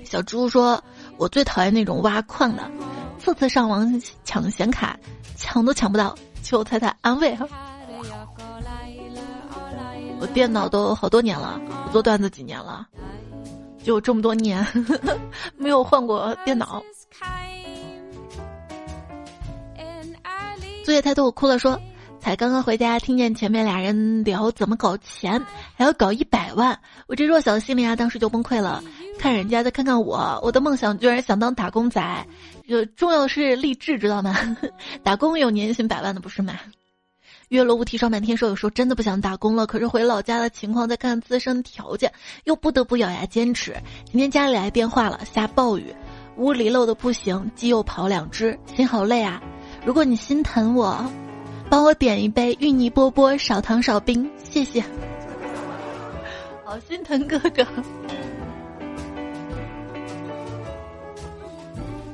[0.05, 0.83] 小猪说
[1.17, 2.69] ：“我最讨厌那种挖矿的，
[3.17, 4.95] 次次上网抢显卡，
[5.35, 7.47] 抢都抢不到，求太太安慰哈。”
[10.21, 12.87] 我电脑都好多年了，我做段子几年了，
[13.83, 14.63] 就这么多年
[15.57, 16.83] 没有换过电脑。
[20.85, 21.79] 作业太多，我哭了说。
[22.21, 25.43] 才刚刚回家，听见前面俩人聊怎么搞钱，
[25.75, 26.77] 还要搞一百万，
[27.07, 28.83] 我这弱小的心灵啊，当时就崩溃了。
[29.17, 32.27] 看人家，再看看我，我的梦想居然想当打工仔，
[32.67, 34.35] 就重要的是励志，知道吗？
[35.01, 36.53] 打工有年薪百万的不是吗？
[37.47, 42.11] 月落乌啼霜满天，说有时候真的不想打工了，可是回老家的情况，再看自身条件，
[42.43, 43.75] 又不得不咬牙坚持。
[44.05, 45.95] 今天家里来电话了，下暴雨，
[46.37, 49.41] 屋里漏的不行，鸡又跑两只，心好累啊。
[49.85, 51.09] 如果你心疼我。
[51.69, 54.83] 帮我点一杯芋泥波波，少糖少冰，谢谢。
[56.65, 57.65] 好心疼哥哥。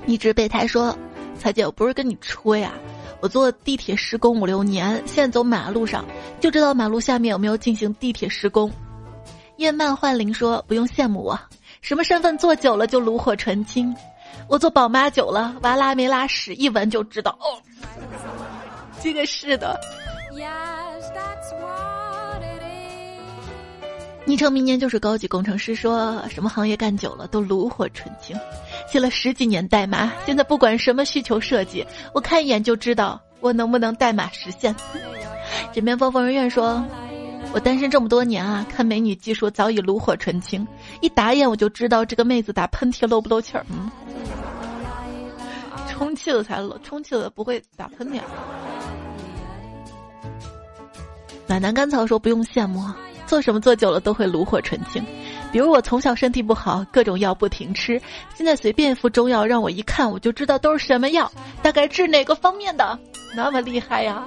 [0.05, 0.95] 一直备胎说
[1.39, 2.73] ：“彩姐，我不是跟你吹啊，
[3.21, 6.03] 我坐地铁施工五六年，现在走马路上
[6.41, 8.69] 就知道马路下面有没有进行地铁施工。”
[9.55, 11.39] 叶曼幻灵说：“不用羡慕我，
[11.79, 13.95] 什么身份坐久了就炉火纯青。
[14.49, 17.55] 我做宝妈久了，娃拉没拉屎，一闻就知道。”哦。
[19.05, 19.79] 这个是的。
[24.25, 28.35] 昵称明年就是高级工程师，说什么行业干久了都炉火纯青，
[28.91, 34.75] 写了十几年代码，现在不管什么需求设计，我看一眼就知道我能不能代码实现。
[35.71, 36.83] 枕边风风人院说，
[37.53, 40.67] 我单身这么多年啊，看美女技术早已炉火纯青，
[40.99, 43.63] 一打眼我就知道这个妹子打喷嚏漏不漏气儿。
[43.69, 43.91] 嗯，
[45.87, 48.19] 充气了才漏，充气了不会打喷嚏。
[51.47, 52.83] 暖男甘草说：“不用羡慕，
[53.27, 55.05] 做什么做久了都会炉火纯青。
[55.51, 58.01] 比如我从小身体不好，各种药不停吃，
[58.35, 61.31] 现在随便一副中药让我一看，我就知道都是什么药，
[61.61, 62.97] 大概治哪个方面的，
[63.35, 64.25] 那么厉害呀！”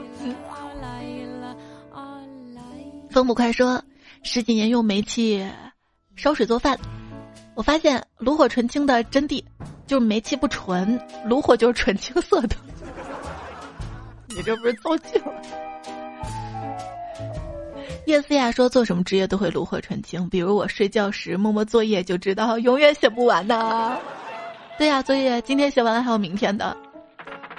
[3.10, 3.82] 风不快说
[4.22, 5.44] ：“十几年用煤气
[6.14, 6.78] 烧水做饭，
[7.54, 9.42] 我发现炉火纯青的真谛，
[9.86, 12.54] 就是煤气不纯，炉火就是纯青色的。
[14.28, 15.32] 你这不是造句吗？
[18.08, 24.00] 叶思雅说：“做什么职业都会炉火纯青，比如我睡觉时默默作业，就知道永远写不完的。
[24.78, 26.74] 对呀，作业今天写完了，还有明天的。”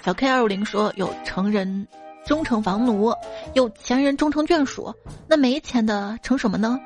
[0.04, 1.88] 小 K 二五零说：“有成人
[2.26, 3.14] 终成房奴，
[3.54, 4.92] 有钱人终成眷属，
[5.28, 6.80] 那没钱的成什么呢？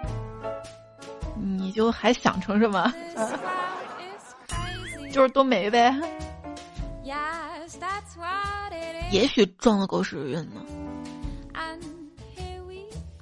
[1.41, 2.93] 你就还想成什么？
[5.09, 5.95] 就是多没呗。
[9.09, 10.61] 也许撞了狗屎运呢。”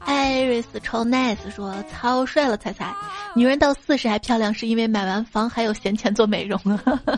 [0.05, 2.93] 艾瑞斯超 nice 说：“超帅了，彩彩，
[3.35, 7.01] 女人到四十还漂亮，是因为买完房还有闲钱做美容啊。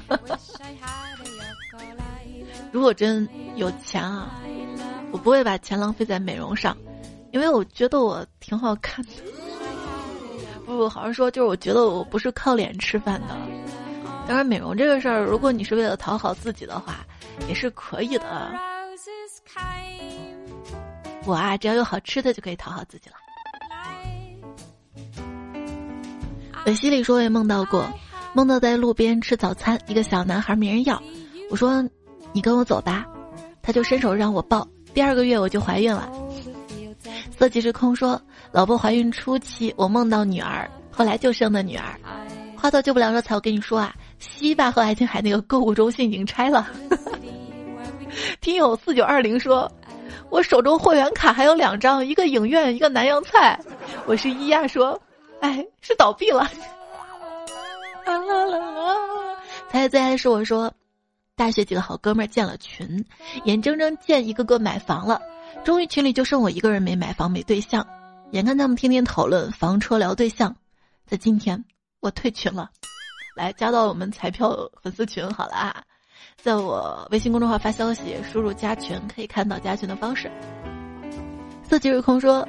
[2.72, 4.40] 如果真有钱啊，
[5.12, 6.76] 我不会把钱浪费在美容上，
[7.32, 9.12] 因为我觉得我挺好看的。
[10.66, 13.28] 不不，好好说，就是我觉得我不是靠脸吃饭的。
[14.28, 17.06] 当然，美容这个事儿，如果你是为了讨好自己的话，
[17.48, 18.52] 也是可以的。”
[21.26, 23.16] 我啊，只要有好吃的就可以讨好自己了。
[26.66, 27.86] 本溪里说我也梦到过，
[28.34, 31.02] 梦到在路边吃早餐，一个小男孩没人要，
[31.50, 31.84] 我说
[32.32, 33.06] 你跟我走吧，
[33.62, 34.68] 他就伸手让我抱。
[34.94, 36.10] 第二个月我就怀孕了。
[37.38, 42.00] 色即是空说，老婆怀孕初期我梦到女儿，后来就生的女儿。
[42.56, 46.66] 话到救不了说才我跟你说啊，西坝和爱琴海那个购物中心已经拆了。
[48.40, 49.70] 听友四九二零说。
[50.30, 53.60] 我手中会员卡还有两张，一个影院，一个南洋菜。
[54.06, 55.00] 我是一亚说，
[55.42, 56.50] 哎，是倒闭了。
[58.06, 59.38] 啦啦啦啦！
[59.70, 60.74] 猜最爱的是我说，
[61.36, 63.06] 大学几个好哥们儿建了群，
[63.46, 65.22] 眼睁睁见一个个买房了，
[65.64, 67.86] 终于群里就剩我一个人没买房没对象。
[68.32, 70.56] 眼看他们天天讨论房车聊对象，
[71.06, 71.64] 在今天
[72.02, 72.70] 我退群了，
[73.36, 75.84] 来加到我们彩票粉丝群好了啊。
[76.42, 80.30] 在我微信公众号发消息，输入加群可以看到加群的方式。
[81.68, 82.48] 四季日空说，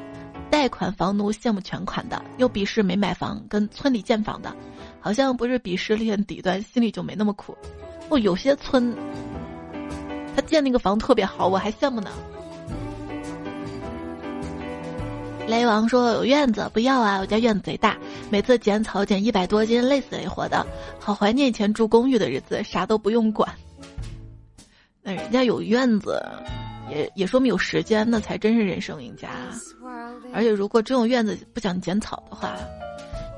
[0.51, 4.55] 贷款房奴羡慕全款的，又鄙视没买房跟村里建房的，
[5.01, 7.57] 好像不是鄙视链底端，心里就没那么苦。
[8.09, 8.95] 哦，有些村
[10.35, 12.11] 他建那个房特别好，我还羡慕呢。
[15.47, 17.97] 雷王说有院子不要啊，我家院子贼大，
[18.31, 20.67] 每次剪草剪一百多斤，累死累活的，
[20.99, 23.49] 好怀念以前住公寓的日子，啥都不用管。
[25.05, 26.21] 那人家有院子，
[26.91, 29.29] 也也说明有时间，那才真是人生赢家。
[30.33, 32.55] 而且如果真有院子不想剪草的话，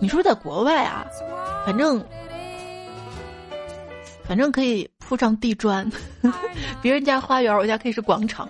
[0.00, 1.05] 你说在国外啊，
[1.66, 2.02] 反正
[4.22, 5.90] 反正可以铺上地砖，
[6.81, 8.48] 别人家花园，我家可以是广场。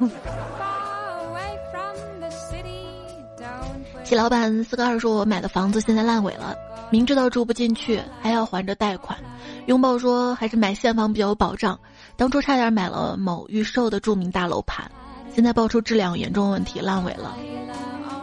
[4.05, 6.55] 谢老板四个二说：“我买的房子现在烂尾了，
[6.91, 9.19] 明知道住不进去，还要还着贷款。”
[9.67, 11.77] 拥抱说：“还是买现房比较有保障。”
[12.17, 14.91] 当初差点买了某预售的著名大楼盘，
[15.35, 17.37] 现在爆出质量严重问题，烂尾了。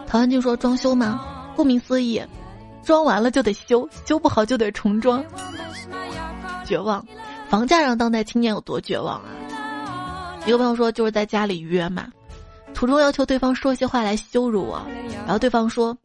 [0.06, 1.52] 陶安静说：“装修吗？
[1.54, 2.20] 顾名思义，
[2.82, 5.24] 装完了就得修，修不好就得重装。”
[6.66, 7.06] 绝望，
[7.48, 10.36] 房价让当代青年有多绝望啊！
[10.46, 12.08] 一个朋友说：“就是在家里约嘛。”
[12.74, 14.82] 途中要求对方说些话来羞辱我，
[15.24, 15.96] 然后对方说：“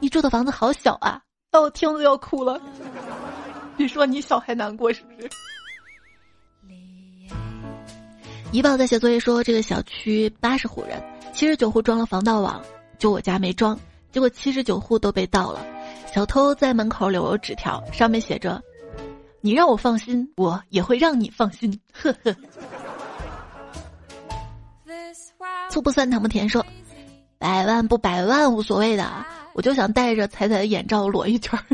[0.00, 1.20] 你住的房子好小啊！”
[1.52, 2.60] 那我听着要哭了。
[3.76, 5.30] 比说你小还难过是不是？
[8.52, 12.62] 怡宝在写作业说：“这个小区八十户人，七十九户装了防盗网，
[12.98, 13.78] 就我家没装，
[14.10, 15.64] 结果七十九户都被盗了。
[16.12, 18.62] 小偷在门口留有纸条，上面写着
[19.40, 22.36] ：‘你让我放心，我也会让你放心。’呵呵。”
[25.70, 26.46] 醋不酸，糖不甜。
[26.46, 26.64] 说，
[27.38, 29.10] 百万不百万无所谓的，
[29.54, 31.64] 我就想带着彩彩的眼罩裸一圈儿。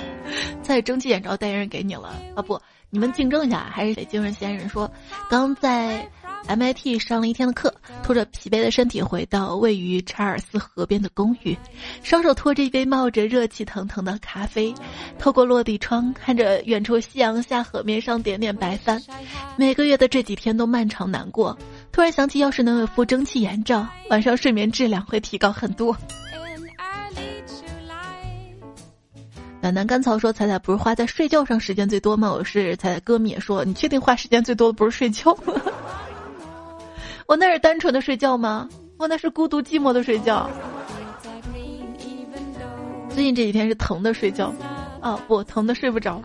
[0.62, 2.42] 在蒸汽眼罩代言人给你了啊？
[2.42, 2.60] 不，
[2.90, 4.90] 你们竞争一下，还是得精神先人说，
[5.30, 6.06] 刚在。
[6.46, 11.56] MIT 上了一天的课，拖着疲惫的身体回到位于查尔斯河边的公寓，
[12.02, 14.72] 双手托着一杯冒着热气腾腾的咖啡，
[15.18, 19.02] 透过落地窗看着远处夕阳下河面上点点白帆。
[19.56, 21.58] 每个月的这几天都漫长难过，
[21.92, 25.94] 突然想起，要是能有副蒸汽眼罩，晚上睡眠质量会提高很多。
[29.60, 35.36] 暖男甘草说：“彩彩不是花在睡觉上时间最多吗？”我是彩彩歌迷说：“你确定花时间最多的不是睡觉？”
[37.28, 38.66] 我那是单纯的睡觉吗？
[38.96, 40.48] 我那是孤独寂寞的睡觉。
[43.10, 44.50] 最近这几天是疼的睡觉，
[45.02, 46.22] 哦不，疼的睡不着。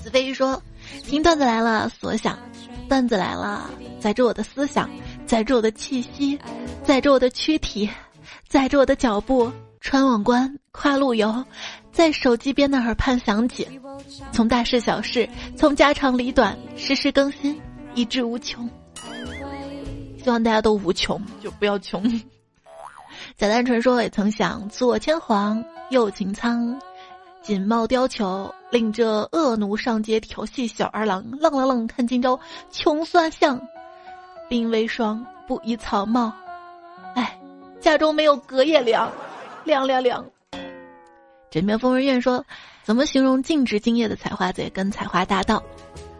[0.00, 0.62] 子飞说
[1.02, 2.38] ：“听段子来了，所想，
[2.88, 4.88] 段子来了，载着我的思想，
[5.26, 6.38] 载着我的气息，
[6.84, 7.90] 载着我的躯体，
[8.46, 9.50] 载着我的脚步，
[9.80, 11.44] 穿网关，跨路由。”
[11.90, 13.66] 在手机边的耳畔响起，
[14.30, 17.60] 从大事小事，从家长里短，实时更新，
[17.96, 18.70] 一至无穷。
[20.26, 22.02] 希望大家都无穷，就不要穷。
[23.36, 26.76] 贾丹纯说也曾想左牵黄，右擎苍，
[27.42, 31.24] 锦帽貂裘，令这恶奴上街调戏小二郎。
[31.38, 32.36] 愣了愣，看今朝
[32.72, 33.56] 穷酸相，
[34.50, 36.32] 鬓微霜，不依草帽。
[37.14, 37.38] 哎，
[37.80, 39.08] 家中没有隔夜粮，
[39.62, 40.26] 凉凉凉。
[41.52, 42.44] 枕边疯人院说，
[42.82, 45.62] 怎么形容尽职敬业的采花贼跟采花大盗？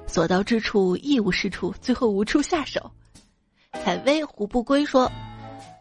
[0.07, 2.89] 所到之处一无是处，最后无处下手。
[3.85, 5.11] 采薇胡不归说：“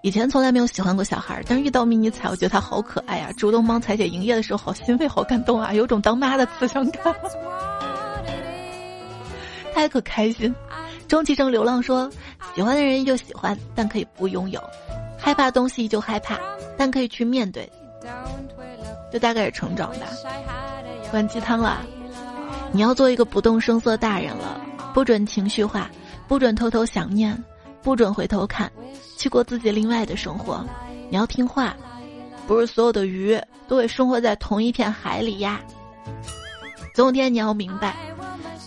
[0.02, 3.32] 以前从来没有喜欢过小孩，但是遇到迷你彩，我觉得他好可爱呀！
[3.38, 7.16] 主动帮彩姐营业的时候，好欣慰，好感动啊，有种当妈的慈祥感。
[9.74, 10.54] 他还可开心。”
[11.08, 12.10] 终其生流浪说
[12.56, 14.60] ：“喜欢的人依旧喜欢，但可以不拥有；
[15.20, 16.40] 害怕东西依旧害怕，
[16.78, 17.70] 但可以去面对。
[19.14, 20.08] 就大概是成长吧。”
[21.12, 21.86] 灌鸡汤了，
[22.72, 24.60] 你要做一个不动声色大人了，
[24.94, 25.90] 不准情绪化，
[26.28, 27.42] 不准偷偷想念。
[27.86, 28.70] 不准回头看，
[29.16, 30.66] 去过自己另外的生活。
[31.08, 31.78] 你要听话，
[32.48, 35.62] 不是所有的鱼都会生活在同一片海里呀。
[36.96, 37.96] 总有天你要明白，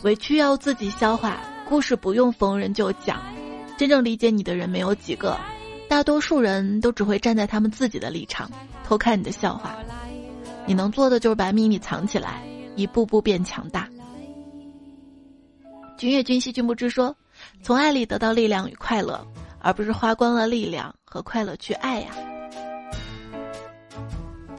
[0.04, 1.36] 委屈要自己消化，
[1.68, 3.20] 故事不用逢人就讲。
[3.76, 5.36] 真正理解你的人没有几个，
[5.88, 8.48] 大多数人都只会站在他们自己的立场
[8.84, 9.76] 偷看你的笑话。
[10.64, 12.40] 你能做的就是把秘密藏起来，
[12.76, 13.88] 一步步变强大。
[15.96, 17.16] 君越君兮君不知说。
[17.62, 19.26] 从爱里得到力量与快乐，
[19.60, 22.08] 而不是花光了力量和快乐去爱呀。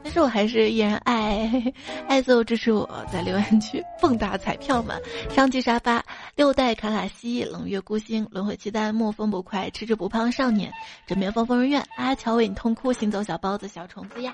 [0.04, 1.72] 但是我还是依然爱，
[2.08, 6.04] 爱所有支持我在留言区蹦跶彩票们，上季沙发
[6.36, 10.72] 六代卡卡西冷月孤星轮回期待莫风不快吃之不胖少年
[11.06, 14.34] 枕边风疯人院阿乔为你痛哭行走小包子小虫子呀。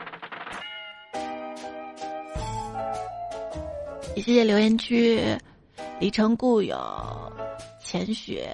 [4.16, 5.22] 也谢谢留言区
[5.99, 7.35] 李成故友。
[7.86, 8.50] 浅雪，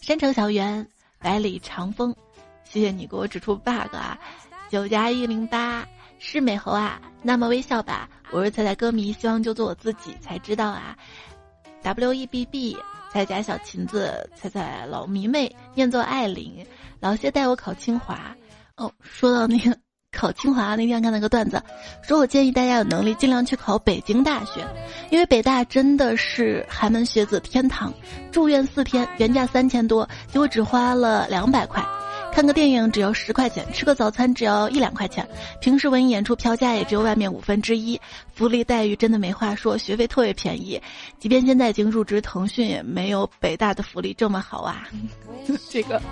[0.00, 0.88] 山城小园，
[1.18, 2.16] 百里长风，
[2.64, 4.18] 谢谢你给我指出 bug 啊！
[4.70, 5.86] 九加一零八
[6.18, 8.08] 是美猴啊，那么微笑吧。
[8.30, 10.96] 我是彩彩歌迷，希望就做我自己才知道啊。
[11.82, 12.74] W E B B
[13.12, 16.66] 彩家小琴子，彩彩老迷妹念作艾琳，
[16.98, 18.34] 老谢带我考清华。
[18.76, 19.78] 哦，说到那个。
[20.12, 21.62] 考清华那天看那个段子，
[22.02, 24.66] 说我建议大家有能力尽量去考北京大学，
[25.10, 27.92] 因为北大真的是寒门学子天堂。
[28.30, 31.82] 住院四天，原价三千多，结果只花了两百块；
[32.34, 35.26] 看个电影只要十块钱，吃个早餐只要一两块钱，
[35.60, 37.98] 平时文艺演出票价也只有外面五分之一，
[38.34, 40.80] 福利待遇真的没话说，学费特别便宜。
[41.18, 44.88] 即便现在已经入职腾讯，也没有北大的福利这么好啊。
[45.70, 46.02] 这个，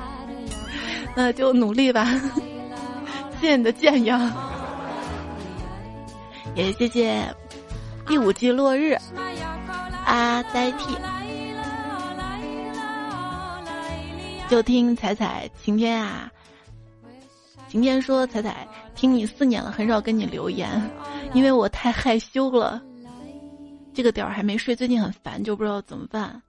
[1.16, 2.08] 那就努力吧。
[3.40, 4.06] 谢你的建议，
[6.54, 7.22] 也谢谢
[8.06, 8.96] 第五季落日
[10.04, 10.96] 阿呆替，
[14.48, 16.30] 就听彩彩晴天啊，
[17.68, 20.68] 晴天说彩彩听你四年了，很少跟你留言，
[21.32, 22.82] 因为我太害羞了，
[23.94, 26.42] 这个点儿还没睡，最近很烦，就不知道怎么办。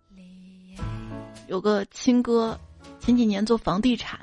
[1.48, 2.58] 有个亲哥，
[3.00, 4.20] 前几年做房地产。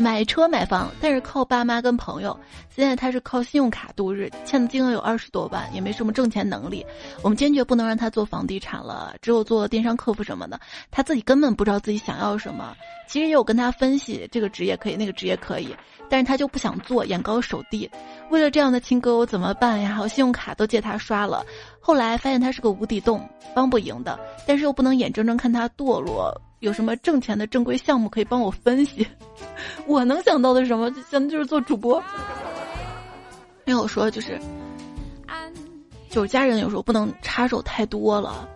[0.00, 2.38] 买车买房，但是靠爸妈跟朋友。
[2.68, 6.86] 现在他是靠信用卡度日，欠的金额有二十多万，也没什么挣钱能力。
[7.20, 10.60] 我们坚决不能让他做房地产了，只有做电商客服什么的。
[10.88, 12.76] 他自己根本不知道自己想要什么。
[13.08, 15.74] 其实也有跟他分析，这个职业可以，那个职业可以，
[16.08, 17.90] 但是他就不想做，眼高手低。
[18.30, 19.98] 为了这样的亲哥，我怎么办呀？
[20.00, 21.44] 我信用卡都借他刷了，
[21.80, 24.16] 后来发现他是个无底洞，帮不赢的。
[24.46, 26.32] 但是又不能眼睁睁看他堕落。
[26.60, 29.06] 有什么挣钱的正规项目可以帮我分析？
[29.86, 30.92] 我能想到的什么？
[31.10, 32.02] 想的就是做主播。
[33.64, 34.40] 没有说就是，
[36.08, 38.48] 就是家人有时候不能插手太多了。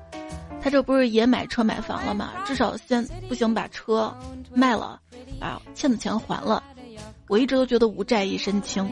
[0.60, 2.32] 他这不是也买车买房了吗？
[2.44, 4.16] 至少先不行，把车
[4.54, 5.00] 卖了，
[5.40, 6.62] 把欠的钱还了。
[7.28, 8.88] 我一直都觉得无债一身轻。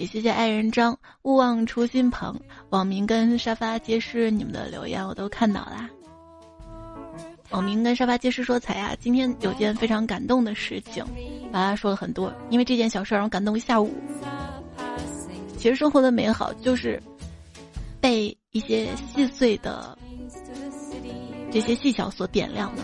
[0.00, 2.34] 也谢谢爱人张，勿忘初心朋，
[2.70, 5.90] 网名跟沙发皆是你们的留言我都看到啦。
[7.50, 11.04] 网名跟沙发皆是说：“彩呀，今天有件非常感动的事情，
[11.52, 13.92] 把他说了很多，因为这件小事让我感动一下午。
[15.58, 16.98] 其实生活的美好就是
[18.00, 19.98] 被一些细碎的
[21.52, 22.82] 这些细小所点亮的。”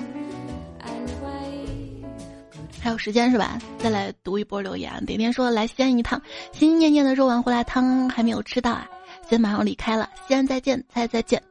[2.87, 3.59] 还有时间是吧？
[3.79, 5.05] 再来读一波留言。
[5.07, 6.23] 点点说来西安一趟，
[6.53, 8.89] 心心念念的肉丸胡辣汤还没有吃到啊，
[9.29, 10.09] 先马上离开了。
[10.29, 11.43] 西安再见，再再见。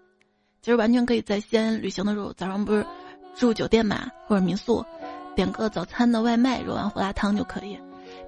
[0.61, 2.87] 其实完全可以在西安旅行的时候，早上不是
[3.35, 4.81] 住酒店嘛，或者民宿，
[5.35, 7.77] 点个早餐的外卖肉丸胡辣汤就可以。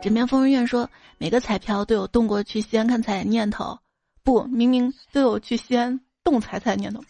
[0.01, 3.79] 枕边疯人院说，每个彩票都有动过去西安看彩念头，
[4.21, 7.01] 不，明明都有去西安动彩彩念头，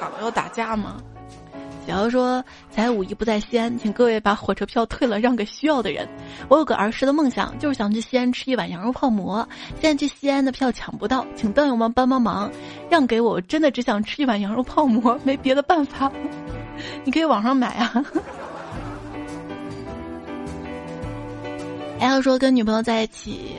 [0.00, 0.22] 咋了？
[0.22, 1.02] 要打架吗？
[1.86, 6.08] 小妖说：“才五一不在西安，请各位把火车票退了，让给需要的人。
[6.48, 9.46] 我有个儿时的梦想，就是想去西安吃一碗羊肉泡馍。
[9.80, 12.50] 现在去西安的票抢不到，请段友们帮帮忙，
[12.90, 13.38] 让给我。
[13.42, 16.10] 真的只想吃一碗羊肉泡馍，没别的办法。
[17.04, 18.04] 你可以网上买啊。
[22.00, 23.56] 还 要说：“跟女朋友在一起，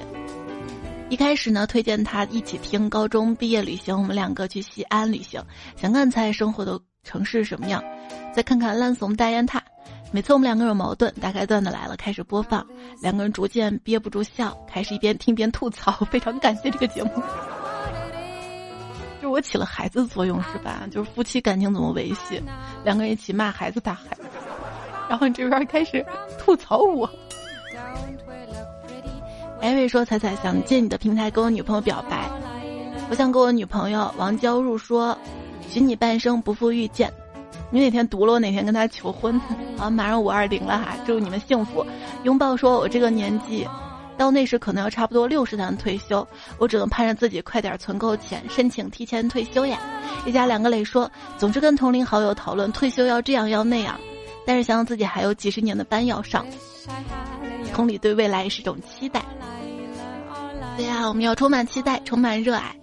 [1.10, 5.40] 一开始呢，推荐他一起听高中毕业旅行，我们两个去西安旅行，
[5.76, 7.82] 想看才生活的。”城市什么样？
[8.34, 9.64] 再看看烂怂大雁塔。
[10.12, 12.66] 每次我们两个有矛盾，大概段子来了，开始播放，
[13.02, 15.92] 两个人逐渐憋不住笑，开始一边听边吐槽。
[16.12, 17.10] 非常感谢这个节目，
[19.22, 20.88] 就我起了孩子作用是吧？
[20.90, 22.42] 就是夫妻感情怎么维系？
[22.84, 24.24] 两个人一起骂孩子打孩子，
[25.10, 26.06] 然后你这边开始
[26.38, 27.10] 吐槽我。
[29.60, 32.30] 艾瑞说：“彩彩想借你的平台跟我女朋友表白，
[33.10, 35.18] 我想跟我女朋友王娇入说。”
[35.70, 37.12] 许你半生不负遇见，
[37.70, 39.40] 你哪天读了我哪天跟他求婚。
[39.78, 41.86] 好，马上五二零了哈，祝你们幸福。
[42.24, 43.68] 拥抱说，我这个年纪，
[44.18, 46.26] 到那时可能要差不多六十才能退休，
[46.58, 49.78] 我只能盼着自己快点存够钱，申请提前退休呀。
[50.26, 54.00] 一家两个磊说，总是跟同龄好友讨论退休要这样要那样，
[54.46, 56.46] 但是想想自己还有几十年的班要上，
[57.74, 59.22] 同理对未来也是种期待。
[60.78, 62.76] 对呀，我们要充满期待，充满热爱。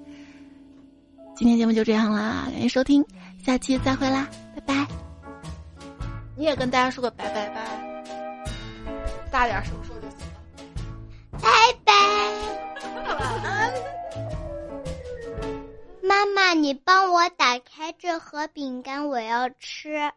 [1.42, 3.04] 今天节目就这样啦，感谢收听，
[3.44, 4.86] 下期再会啦，拜拜。
[6.36, 7.60] 你也跟大家说个拜拜吧，
[9.28, 10.34] 大点声说就行了。
[11.32, 11.48] 拜
[11.84, 11.92] 拜，
[13.08, 13.72] 晚安。
[16.00, 20.12] 妈妈，你帮我打开这盒饼干，我要吃。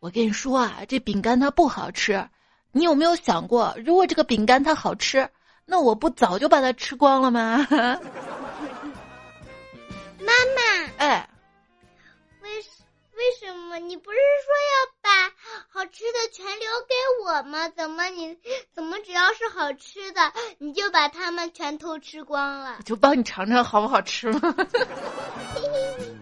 [0.00, 2.26] 我跟你说啊，这饼干它不好吃。
[2.72, 5.28] 你有没有想过，如果这个饼干它好吃，
[5.66, 7.68] 那我不早就把它吃光了吗？
[10.20, 11.28] 妈妈，哎，
[12.42, 15.32] 为为什么你不是说要把
[15.68, 16.94] 好吃的全留给
[17.24, 17.68] 我吗？
[17.68, 18.36] 怎么你
[18.72, 22.76] 怎么只要是好吃的，你就把它们全偷吃光了？
[22.78, 24.54] 我就帮你尝尝好不好吃吗？
[25.54, 26.16] 嘿嘿。